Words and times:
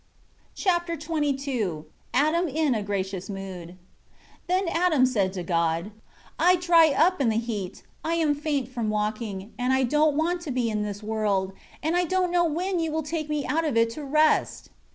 Chapter 0.55 0.99
XXII 0.99 1.83
Adam 2.11 2.47
in 2.47 2.73
a 2.73 2.81
gracious 2.81 3.29
mood. 3.29 3.77
1 3.77 3.77
Then 4.47 4.67
Adam 4.67 5.05
said 5.05 5.31
to 5.33 5.43
God, 5.43 5.91
"I 6.39 6.55
dry 6.55 6.87
up 6.87 7.21
in 7.21 7.29
the 7.29 7.37
heat, 7.37 7.83
I 8.03 8.15
am 8.15 8.33
faint 8.33 8.67
from 8.67 8.89
walking, 8.89 9.53
and 9.59 9.71
I 9.71 9.83
don't 9.83 10.17
want 10.17 10.41
to 10.41 10.49
be 10.51 10.71
in 10.71 10.81
this 10.81 11.03
world. 11.03 11.53
And 11.83 11.95
I 11.95 12.05
don't 12.05 12.31
know 12.31 12.45
when 12.45 12.79
You 12.79 12.91
will 12.91 13.03
take 13.03 13.29
me 13.29 13.45
out 13.45 13.63
of 13.63 13.77
it 13.77 13.91
to 13.91 14.03
rest." 14.03 14.71